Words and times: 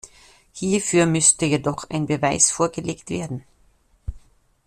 Hierfür 0.53 1.05
müsste 1.05 1.45
jedoch 1.45 1.87
ein 1.91 2.07
Beweis 2.07 2.49
vorgelegt 2.49 3.11
werden! 3.11 3.43